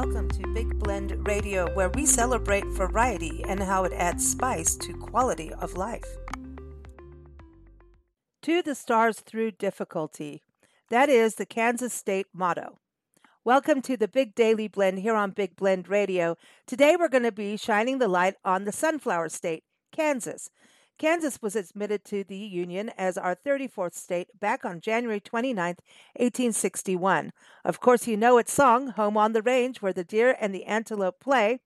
[0.00, 4.92] Welcome to Big Blend Radio, where we celebrate variety and how it adds spice to
[4.92, 6.04] quality of life.
[8.42, 10.44] To the stars through difficulty.
[10.88, 12.78] That is the Kansas State motto.
[13.42, 16.36] Welcome to the Big Daily Blend here on Big Blend Radio.
[16.64, 20.48] Today we're going to be shining the light on the Sunflower State, Kansas.
[20.98, 25.76] Kansas was admitted to the Union as our 34th state back on January 29,
[26.16, 27.32] 1861.
[27.64, 30.64] Of course, you know its song, Home on the Range, where the deer and the
[30.64, 31.60] antelope play.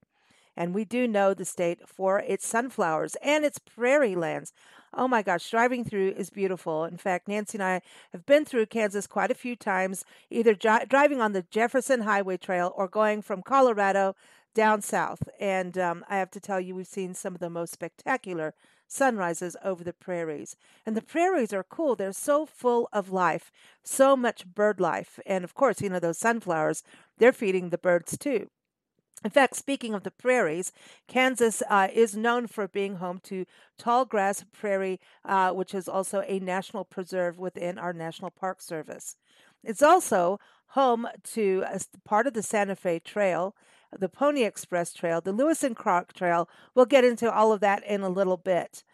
[0.54, 4.52] And we do know the state for its sunflowers and its prairie lands.
[4.92, 6.84] Oh my gosh, driving through is beautiful.
[6.84, 7.80] In fact, Nancy and I
[8.12, 12.36] have been through Kansas quite a few times, either j- driving on the Jefferson Highway
[12.36, 14.14] Trail or going from Colorado
[14.54, 15.22] down south.
[15.40, 18.52] And um, I have to tell you, we've seen some of the most spectacular
[18.92, 20.56] sunrises over the prairies.
[20.84, 21.96] And the prairies are cool.
[21.96, 23.50] They're so full of life,
[23.82, 25.18] so much bird life.
[25.26, 26.82] And of course, you know, those sunflowers,
[27.18, 28.48] they're feeding the birds too.
[29.24, 30.72] In fact, speaking of the prairies,
[31.06, 33.46] Kansas uh, is known for being home to
[33.78, 39.16] tall grass prairie, uh, which is also a national preserve within our National Park Service.
[39.62, 41.64] It's also home to
[42.04, 43.54] part of the Santa Fe Trail,
[43.98, 46.48] the Pony Express Trail, the Lewis and Clark Trail.
[46.74, 48.84] We'll get into all of that in a little bit.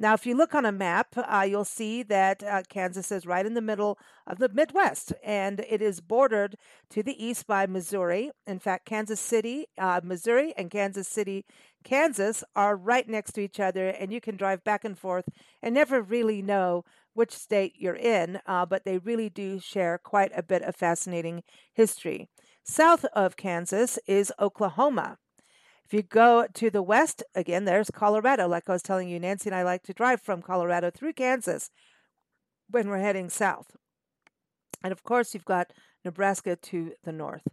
[0.00, 3.44] Now, if you look on a map, uh, you'll see that uh, Kansas is right
[3.44, 3.98] in the middle
[4.28, 6.56] of the Midwest, and it is bordered
[6.90, 8.30] to the east by Missouri.
[8.46, 11.44] In fact, Kansas City, uh, Missouri, and Kansas City,
[11.82, 15.28] Kansas are right next to each other, and you can drive back and forth
[15.60, 20.30] and never really know which state you're in, uh, but they really do share quite
[20.36, 21.42] a bit of fascinating
[21.72, 22.28] history.
[22.68, 25.16] South of Kansas is Oklahoma.
[25.86, 28.46] If you go to the west, again, there's Colorado.
[28.46, 31.70] Like I was telling you, Nancy and I like to drive from Colorado through Kansas
[32.68, 33.74] when we're heading south.
[34.84, 35.72] And of course, you've got
[36.04, 37.48] Nebraska to the north.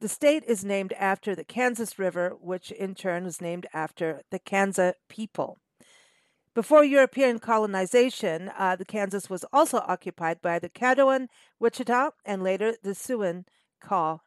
[0.00, 4.38] The state is named after the Kansas River, which in turn was named after the
[4.38, 5.56] Kansas people.
[6.54, 11.28] Before European colonization, uh, the Kansas was also occupied by the Caddoan,
[11.58, 13.44] Wichita, and later the Siouan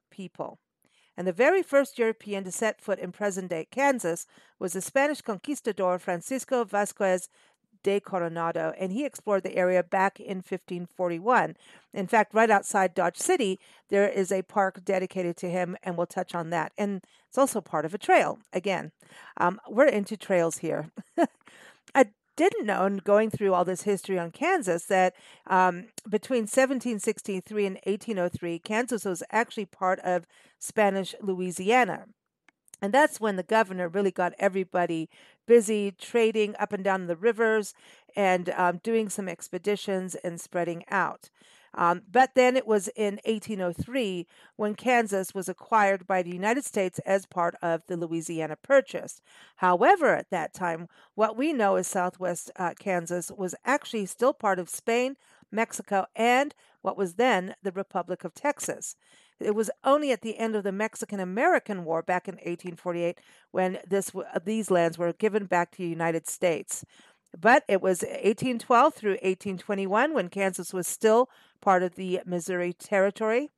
[0.09, 0.59] People.
[1.17, 4.27] And the very first European to set foot in present day Kansas
[4.59, 7.29] was the Spanish conquistador Francisco Vasquez
[7.83, 11.55] de Coronado, and he explored the area back in 1541.
[11.93, 13.59] In fact, right outside Dodge City,
[13.89, 16.71] there is a park dedicated to him, and we'll touch on that.
[16.77, 18.39] And it's also part of a trail.
[18.53, 18.91] Again,
[19.37, 20.91] um, we're into trails here.
[21.95, 25.13] a didn't know, and going through all this history on Kansas, that
[25.47, 30.25] um, between 1763 and 1803, Kansas was actually part of
[30.57, 32.05] Spanish Louisiana.
[32.81, 35.09] And that's when the governor really got everybody
[35.47, 37.73] busy trading up and down the rivers
[38.15, 41.29] and um, doing some expeditions and spreading out.
[41.77, 46.99] Um, but then it was in 1803 when Kansas was acquired by the United States
[47.05, 49.21] as part of the Louisiana Purchase.
[49.57, 54.57] However, at that time, what we know as Southwest uh, Kansas was actually still part
[54.57, 55.17] of Spain,
[55.51, 58.95] Mexico, and what was then the Republic of Texas.
[59.39, 63.19] It was only at the end of the Mexican American War back in 1848
[63.51, 64.11] when this
[64.43, 66.83] these lands were given back to the United States.
[67.39, 71.29] But it was 1812 through 1821 when Kansas was still
[71.61, 73.49] part of the Missouri Territory.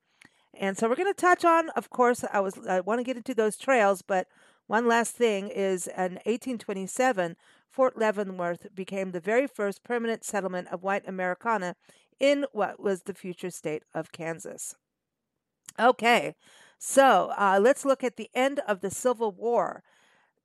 [0.54, 3.16] And so we're going to touch on, of course, I was I want to get
[3.16, 4.28] into those trails, but
[4.68, 7.38] one last thing is in 1827,
[7.70, 11.76] Fort Leavenworth became the very first permanent settlement of white Americana
[12.20, 14.76] in what was the future state of Kansas.
[15.80, 16.36] Okay,
[16.78, 19.84] so uh, let's look at the end of the Civil War.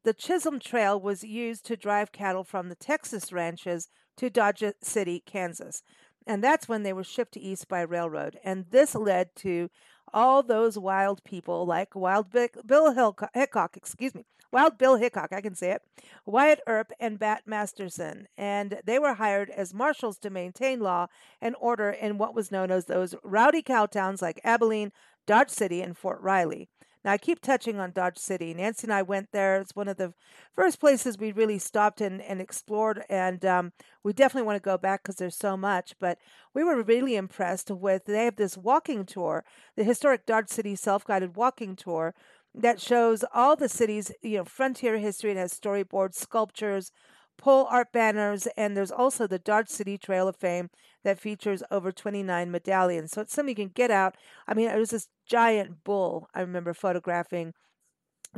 [0.05, 3.89] The Chisholm Trail was used to drive cattle from the Texas ranches
[4.19, 5.83] to Dodge City, Kansas.
[6.27, 8.39] And that's when they were shipped east by railroad.
[8.45, 9.71] And this led to
[10.13, 15.55] all those wild people like Wild Bill Hickok, excuse me, Wild Bill Hickok, I can
[15.55, 15.83] say it,
[16.27, 18.29] Wyatt Earp, and Bat Masterson.
[18.37, 21.07] And they were hired as marshals to maintain law
[21.41, 24.93] and order in what was known as those rowdy cow towns like Abilene,
[25.27, 26.69] Dodge City, and Fort Riley.
[27.05, 28.55] Now, I keep touching on Dodge City.
[28.55, 29.61] Nancy and I went there.
[29.61, 30.15] It's one of the
[30.55, 34.79] first places we really stopped and, and explored, and um, we definitely want to go
[34.79, 35.95] back because there's so much.
[35.99, 36.19] But
[36.55, 39.45] we were really impressed with, they have this walking tour,
[39.77, 42.15] the historic Dodge City self guided walking tour
[42.55, 45.33] that shows all the city's you know frontier history.
[45.33, 46.93] It has storyboards, sculptures,
[47.37, 50.71] pole art banners, and there's also the Dodge City Trail of Fame
[51.05, 53.13] that features over 29 medallions.
[53.13, 54.17] So it's something you can get out.
[54.47, 57.55] I mean, it was this giant bull I remember photographing.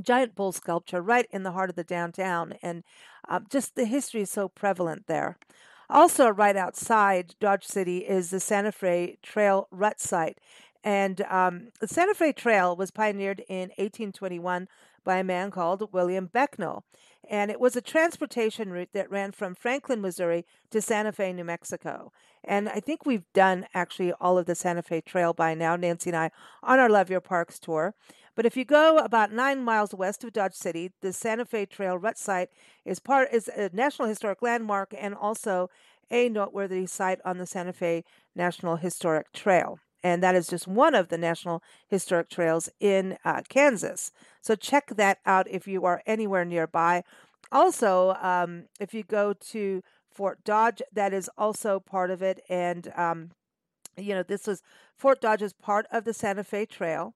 [0.02, 2.84] Giant bull sculpture right in the heart of the downtown, and
[3.28, 5.38] uh, just the history is so prevalent there.
[5.88, 10.38] Also, right outside Dodge City is the Santa Fe Trail Rut Site,
[10.84, 14.68] And um, the Santa Fe Trail was pioneered in 1821
[15.06, 16.82] by a man called William Becknell.
[17.28, 21.44] And it was a transportation route that ran from Franklin, Missouri to Santa Fe, New
[21.44, 22.12] Mexico.
[22.44, 26.10] And I think we've done actually all of the Santa Fe Trail by now, Nancy
[26.10, 26.30] and I,
[26.62, 27.94] on our Love Your Parks tour.
[28.34, 31.96] But if you go about nine miles west of Dodge City, the Santa Fe Trail
[31.96, 32.50] Rut Site
[32.84, 35.70] is part is a National Historic Landmark and also
[36.10, 38.04] a noteworthy site on the Santa Fe
[38.34, 39.80] National Historic Trail.
[40.02, 44.12] And that is just one of the National Historic Trails in uh, Kansas.
[44.40, 47.02] So check that out if you are anywhere nearby.
[47.50, 52.40] Also, um, if you go to Fort Dodge, that is also part of it.
[52.48, 53.30] And, um,
[53.96, 54.62] you know, this was
[54.96, 57.14] Fort Dodge is part of the Santa Fe Trail.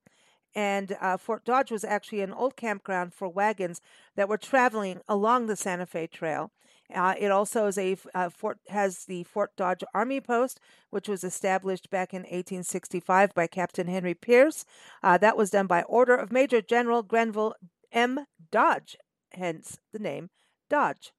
[0.55, 3.81] And uh, Fort Dodge was actually an old campground for wagons
[4.17, 6.51] that were traveling along the Santa Fe Trail.
[6.95, 10.61] Uh, it also is a uh, fort has the Fort Dodge Army Post,
[10.91, 14.65] which was established back in 1865 by Captain Henry Pierce.
[15.03, 17.55] Uh, that was done by order of Major General Grenville
[17.93, 18.27] M.
[18.51, 18.97] Dodge,
[19.33, 20.31] hence the name
[20.69, 21.13] Dodge.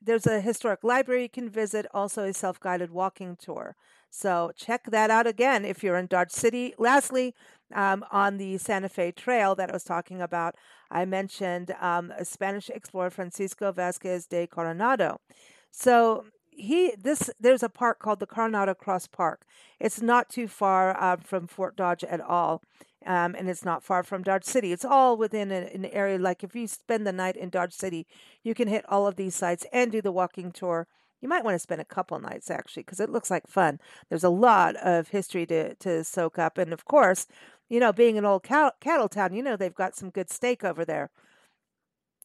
[0.00, 3.76] There's a historic library you can visit, also a self guided walking tour.
[4.10, 6.74] So check that out again if you're in Dodge City.
[6.78, 7.34] Lastly,
[7.74, 10.54] um, on the Santa Fe Trail that I was talking about,
[10.90, 15.20] I mentioned um, a Spanish explorer Francisco Vasquez de Coronado.
[15.70, 16.24] So
[16.56, 19.46] he this there's a park called the Coronado Cross Park.
[19.78, 22.62] It's not too far uh, from Fort Dodge at all.
[23.04, 24.72] Um, and it's not far from Dodge City.
[24.72, 26.18] It's all within an, an, area.
[26.18, 28.04] Like if you spend the night in Dodge City,
[28.42, 30.88] you can hit all of these sites and do the walking tour.
[31.20, 33.78] You might want to spend a couple nights actually, because it looks like fun.
[34.08, 37.26] There's a lot of history to to soak up, and of course,
[37.68, 40.64] you know, being an old cow- cattle town, you know they've got some good steak
[40.64, 41.10] over there.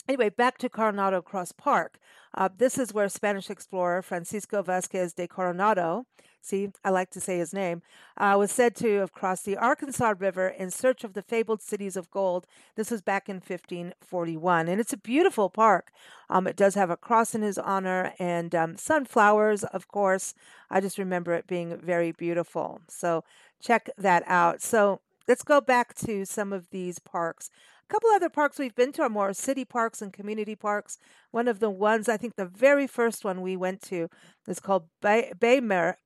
[0.08, 2.00] Anyway, back to Coronado Cross Park.
[2.34, 6.06] Uh, this is where Spanish explorer Francisco Vasquez de Coronado,
[6.42, 7.82] see, I like to say his name,
[8.18, 11.96] uh, was said to have crossed the Arkansas River in search of the fabled cities
[11.96, 12.48] of gold.
[12.76, 15.92] This was back in 1541, and it's a beautiful park.
[16.30, 20.34] Um, it does have a cross in his honor and um, sunflowers, of course.
[20.70, 22.82] I just remember it being very beautiful.
[22.88, 23.24] So
[23.62, 24.62] check that out.
[24.62, 27.50] So let's go back to some of these parks.
[27.90, 30.98] A couple other parks we've been to are more city parks and community parks.
[31.32, 34.10] One of the ones, I think the very first one we went to
[34.48, 35.34] is called Bay,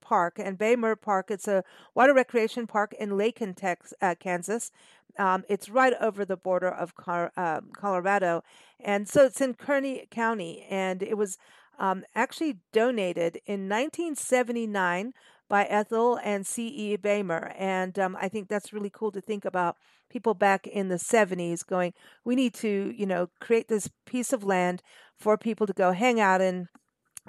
[0.02, 0.40] Park.
[0.40, 1.64] And Beymer Park, it's a
[1.94, 4.72] water recreation park in Lakin, Texas, uh, Kansas.
[5.20, 8.44] Um, it's right over the border of Car- um, Colorado.
[8.80, 10.66] And so it's in Kearny County.
[10.70, 11.38] And it was
[11.80, 15.14] um, actually donated in 1979
[15.48, 16.98] by Ethel and C.E.
[16.98, 17.54] Beymer.
[17.58, 19.78] And um, I think that's really cool to think about
[20.10, 21.94] people back in the 70s going,
[22.24, 24.82] we need to, you know, create this piece of land
[25.18, 26.68] for people to go hang out in.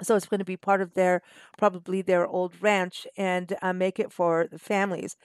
[0.01, 1.21] So it's going to be part of their,
[1.57, 5.17] probably their old ranch and uh, make it for the families.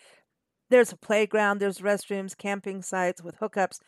[0.70, 3.78] There's a playground, there's restrooms, camping sites with hookups,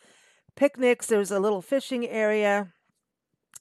[0.55, 2.71] picnics, there's a little fishing area.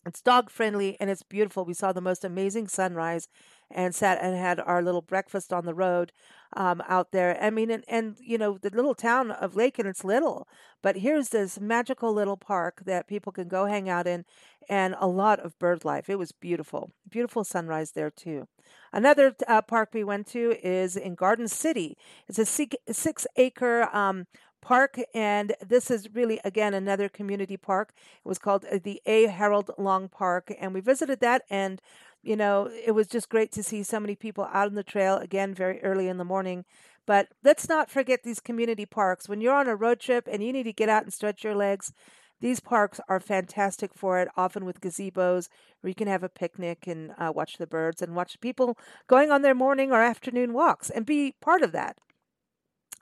[0.06, 1.64] It's dog friendly and it's beautiful.
[1.64, 3.28] We saw the most amazing sunrise
[3.70, 6.12] and sat and had our little breakfast on the road
[6.54, 7.36] um, out there.
[7.42, 10.46] I mean, and, and you know, the little town of Lake, and it's little,
[10.82, 14.24] but here's this magical little park that people can go hang out in
[14.68, 16.08] and a lot of bird life.
[16.08, 16.90] It was beautiful.
[17.08, 18.46] Beautiful sunrise there, too.
[18.92, 21.96] Another uh, park we went to is in Garden City.
[22.28, 24.26] It's a six acre um,
[24.64, 27.92] park and this is really again another community park
[28.24, 31.80] it was called uh, the a harold long park and we visited that and
[32.24, 35.16] you know, it was just great to see so many people out on the trail
[35.16, 36.64] again very early in the morning.
[37.06, 39.28] But let's not forget these community parks.
[39.28, 41.54] When you're on a road trip and you need to get out and stretch your
[41.54, 41.92] legs,
[42.40, 45.48] these parks are fantastic for it, often with gazebos
[45.80, 49.30] where you can have a picnic and uh, watch the birds and watch people going
[49.30, 51.98] on their morning or afternoon walks and be part of that.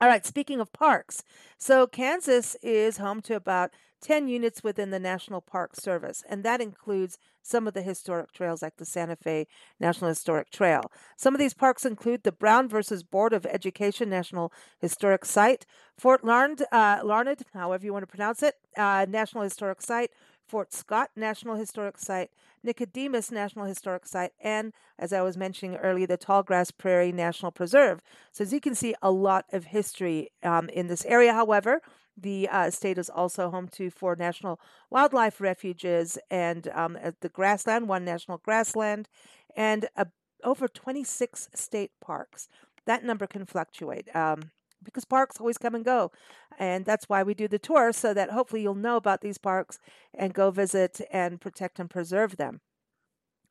[0.03, 1.23] All right, speaking of parks,
[1.59, 6.61] so Kansas is home to about 10 units within the National Park Service, and that
[6.61, 9.47] includes some of the historic trails like the Santa Fe
[9.79, 10.91] National Historic Trail.
[11.17, 15.67] Some of these parks include the Brown versus Board of Education National Historic Site,
[15.97, 20.11] Fort Larned, uh, Larned however you want to pronounce it, uh, National Historic Site,
[20.49, 22.33] Fort Scott National Historic Site,
[22.63, 28.01] Nicodemus National Historic Site, and, as I was mentioning earlier, the Tallgrass Prairie National Preserve.
[28.33, 31.33] So, as you can see, a lot of history um, in this area.
[31.33, 31.81] However,
[32.17, 37.89] the uh, state is also home to four national wildlife refuges and um, the grassland,
[37.89, 39.09] one national grassland,
[39.57, 40.05] and uh,
[40.45, 42.49] over 26 state parks.
[42.87, 44.51] That number can fluctuate um,
[44.85, 46.11] because parks always come and go.
[46.59, 49.79] And that's why we do the tour so that hopefully you'll know about these parks
[50.15, 52.61] and go visit and protect and preserve them.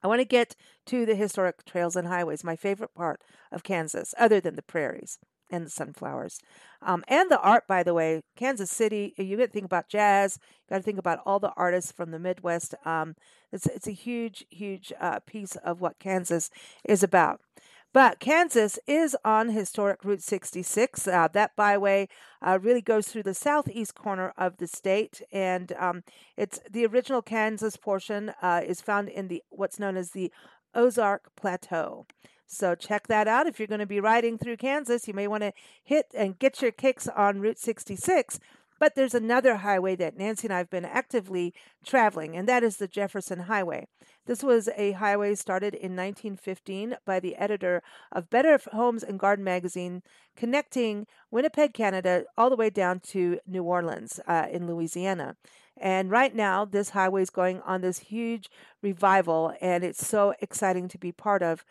[0.03, 0.55] I want to get
[0.87, 3.21] to the historic trails and highways, my favorite part
[3.51, 5.19] of Kansas, other than the prairies.
[5.49, 6.39] and the sunflowers.
[6.81, 10.39] Um, and the art, by the way, Kansas City, you got to think about jazz,
[10.41, 12.73] you got to think about all the artists from the Midwest.
[12.85, 13.15] Um,
[13.51, 16.49] it's, it's a huge, huge uh, piece of what Kansas
[16.85, 17.41] is about.
[17.93, 21.07] But Kansas is on historic Route 66.
[21.07, 22.07] Uh, that byway
[22.41, 26.03] uh, really goes through the southeast corner of the state, and um,
[26.37, 30.31] it's the original Kansas portion uh, is found in the what's known as the
[30.73, 32.05] Ozark Plateau.
[32.47, 33.47] So check that out.
[33.47, 36.61] If you're going to be riding through Kansas, you may want to hit and get
[36.61, 38.39] your kicks on Route 66
[38.81, 41.53] but there's another highway that Nancy and I have been actively
[41.85, 43.85] traveling, and that is the Jefferson Highway.
[44.25, 49.45] This was a highway started in 1915 by the editor of Better Homes and Garden
[49.45, 50.01] magazine,
[50.35, 55.35] connecting Winnipeg, Canada, all the way down to New Orleans uh, in Louisiana.
[55.77, 58.49] And right now, this highway is going on this huge
[58.81, 61.63] revival, and it's so exciting to be part of.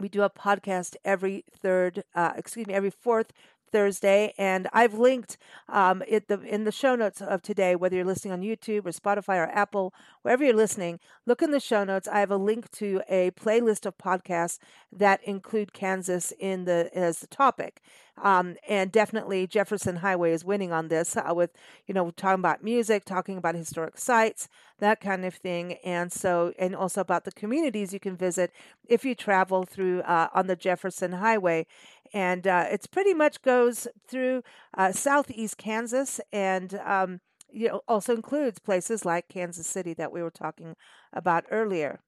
[0.00, 3.32] We do a podcast every third, uh, excuse me, every fourth
[3.70, 7.76] Thursday, and I've linked um, it the in the show notes of today.
[7.76, 11.60] Whether you're listening on YouTube or Spotify or Apple, wherever you're listening, look in the
[11.60, 12.08] show notes.
[12.08, 14.58] I have a link to a playlist of podcasts
[14.92, 17.82] that include Kansas in the as the topic,
[18.22, 21.50] um, and definitely Jefferson Highway is winning on this uh, with
[21.86, 24.48] you know talking about music, talking about historic sites,
[24.78, 28.52] that kind of thing, and so and also about the communities you can visit
[28.88, 31.66] if you travel through uh, on the Jefferson Highway
[32.12, 34.42] and uh, it's pretty much goes through
[34.76, 40.22] uh, southeast Kansas and um, you know also includes places like Kansas City that we
[40.22, 40.74] were talking
[41.12, 42.00] about earlier.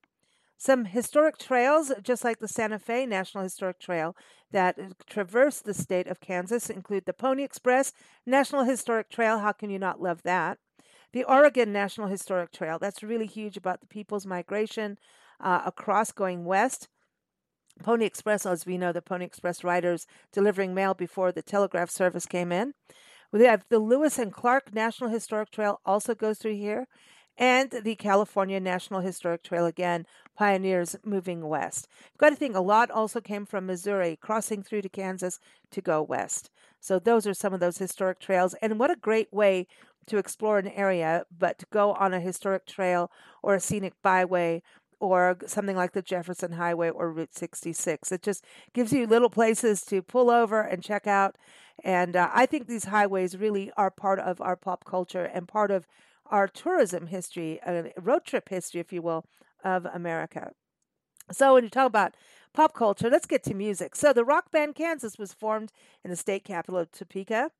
[0.58, 4.14] Some historic trails, just like the Santa Fe National Historic Trail,
[4.50, 7.92] that traverse the state of Kansas, include the Pony Express
[8.26, 9.38] National Historic Trail.
[9.38, 10.58] How can you not love that?
[11.12, 12.78] The Oregon National Historic Trail.
[12.78, 14.98] That's really huge about the people's migration
[15.40, 16.88] uh, across going west.
[17.82, 22.26] Pony Express, as we know, the Pony Express riders delivering mail before the telegraph service
[22.26, 22.74] came in.
[23.32, 26.86] We have the Lewis and Clark National Historic Trail also goes through here,
[27.38, 30.04] and the California National Historic Trail again,
[30.36, 31.88] pioneers moving west.
[32.12, 35.38] You've got to think a lot also came from Missouri, crossing through to Kansas
[35.70, 36.50] to go west.
[36.80, 39.66] So those are some of those historic trails, and what a great way
[40.06, 43.10] to explore an area, but to go on a historic trail
[43.42, 44.60] or a scenic byway
[45.00, 48.12] or something like the Jefferson Highway or Route 66.
[48.12, 51.36] It just gives you little places to pull over and check out.
[51.82, 55.70] And uh, I think these highways really are part of our pop culture and part
[55.70, 55.86] of
[56.26, 59.24] our tourism history, uh, road trip history, if you will,
[59.64, 60.52] of America.
[61.32, 62.14] So when you talk about
[62.52, 63.96] pop culture, let's get to music.
[63.96, 65.72] So the rock band Kansas was formed
[66.04, 67.50] in the state capital of Topeka.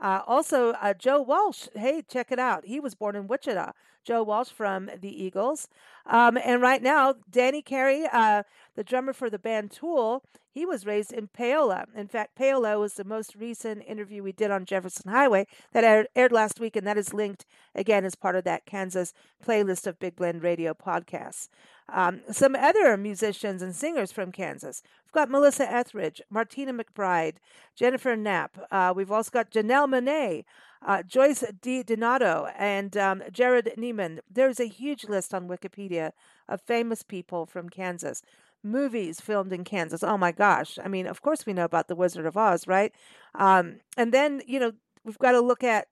[0.00, 1.66] Uh, also, uh, Joe Walsh.
[1.74, 2.66] Hey, check it out.
[2.66, 3.72] He was born in Wichita.
[4.08, 5.68] Joe Walsh from the Eagles.
[6.06, 8.42] Um, and right now, Danny Carey, uh,
[8.74, 11.84] the drummer for the band Tool, he was raised in Paola.
[11.94, 16.06] In fact, Paola was the most recent interview we did on Jefferson Highway that aired,
[16.16, 19.12] aired last week, and that is linked again as part of that Kansas
[19.44, 21.50] playlist of Big Blend Radio podcasts.
[21.90, 24.82] Um, some other musicians and singers from Kansas.
[25.04, 27.36] We've got Melissa Etheridge, Martina McBride,
[27.76, 28.58] Jennifer Knapp.
[28.70, 30.44] Uh, we've also got Janelle Monáe,
[30.86, 34.20] uh, Joyce DiDonato, and um, Jerrod Niemann.
[34.30, 36.12] There's a huge list on Wikipedia
[36.48, 38.22] of famous people from Kansas.
[38.62, 40.02] Movies filmed in Kansas.
[40.02, 40.78] Oh my gosh.
[40.82, 42.92] I mean, of course we know about The Wizard of Oz, right?
[43.34, 44.72] Um, and then, you know,
[45.04, 45.86] we've got to look at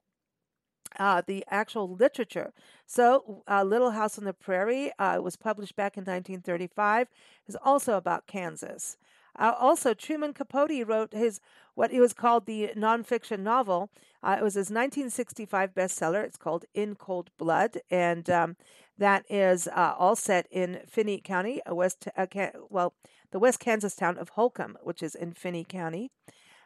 [0.99, 2.53] uh, the actual literature.
[2.85, 7.07] So, uh, Little House on the Prairie uh, was published back in 1935.
[7.47, 8.97] is also about Kansas.
[9.37, 11.39] Uh, also, Truman Capote wrote his
[11.75, 13.89] what it was called the nonfiction novel.
[14.23, 16.23] Uh, it was his 1965 bestseller.
[16.23, 18.55] It's called In Cold Blood, and um,
[18.97, 22.07] that is uh, all set in Finney County, a west
[22.69, 22.93] well,
[23.31, 26.09] the West Kansas town of Holcomb, which is in Finney County.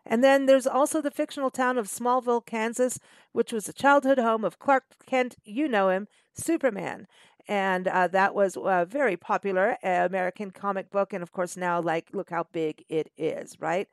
[0.05, 2.99] And then there's also the fictional town of Smallville, Kansas,
[3.33, 7.07] which was the childhood home of Clark Kent, you know him, Superman.
[7.47, 11.13] And uh, that was a very popular uh, American comic book.
[11.13, 13.87] And of course, now, like, look how big it is, right?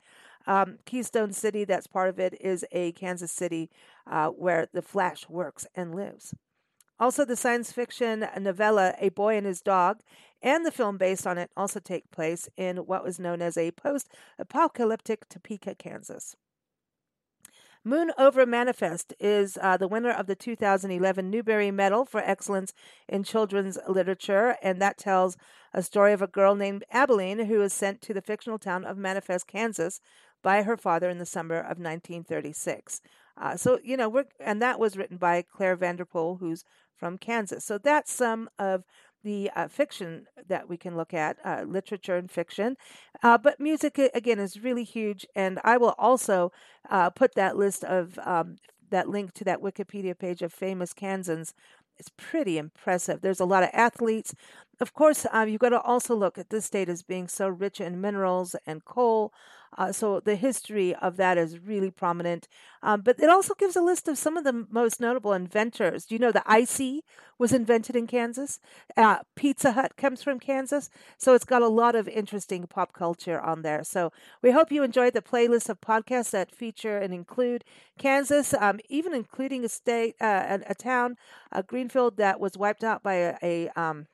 [0.46, 3.70] Um, Keystone City, that's part of it, is a Kansas City
[4.06, 6.34] uh, where the Flash works and lives.
[7.00, 10.00] Also, the science fiction novella A Boy and His Dog
[10.42, 13.70] and the film based on it also take place in what was known as a
[13.72, 16.36] post apocalyptic Topeka, Kansas.
[17.84, 22.74] Moon Over Manifest is uh, the winner of the 2011 Newbery Medal for Excellence
[23.08, 25.36] in Children's Literature, and that tells
[25.72, 28.98] a story of a girl named Abilene who is sent to the fictional town of
[28.98, 30.00] Manifest, Kansas,
[30.42, 33.00] by her father in the summer of 1936.
[33.40, 36.64] Uh, so, you know, we're, and that was written by Clare Vanderpool, who's
[36.96, 37.64] from Kansas.
[37.64, 38.84] So that's some of
[39.28, 42.76] the uh, fiction that we can look at, uh, literature and fiction.
[43.22, 45.26] Uh, but music, again, is really huge.
[45.36, 46.50] And I will also
[46.88, 48.56] uh, put that list of um,
[48.90, 51.52] that link to that Wikipedia page of famous Kansans
[51.98, 53.20] it's pretty impressive.
[53.20, 54.34] There's a lot of athletes.
[54.80, 57.80] Of course, um, you've got to also look at this state as being so rich
[57.80, 59.32] in minerals and coal.
[59.76, 62.48] Uh, so the history of that is really prominent.
[62.82, 66.04] Um, but it also gives a list of some of the most notable inventors.
[66.06, 67.02] Do you know the ICEE
[67.38, 68.60] was invented in Kansas?
[68.96, 70.90] Uh, Pizza Hut comes from Kansas.
[71.18, 73.84] So it's got a lot of interesting pop culture on there.
[73.84, 77.64] So we hope you enjoyed the playlist of podcasts that feature and include
[77.98, 81.16] Kansas, um, even including a state, uh, a, a, town,
[81.52, 84.06] uh, Greenfield, that was wiped out by a, a um,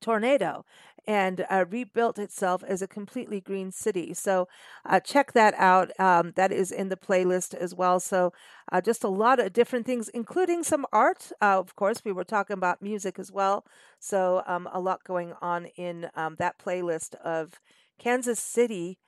[0.00, 0.64] tornado
[1.06, 4.14] and uh, rebuilt itself as a completely green city.
[4.14, 4.48] So
[4.84, 5.90] uh, check that out.
[5.98, 8.00] Um, that is in the playlist as well.
[8.00, 8.32] So
[8.70, 11.32] uh, just a lot of different things, including some art.
[11.40, 13.64] Uh, of course, we were talking about music as well.
[13.98, 17.60] So um, a lot going on in um, that playlist of
[17.98, 18.98] Kansas City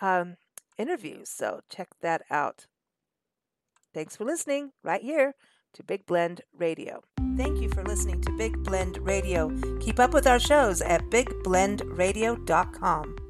[0.00, 0.36] um,
[0.78, 1.28] interviews.
[1.28, 2.66] So check that out.
[3.92, 5.34] Thanks for listening right here
[5.74, 7.02] to Big Blend Radio.
[7.36, 9.50] Thank you for listening to Big Blend Radio.
[9.80, 13.23] Keep up with our shows at bigblendradio.com.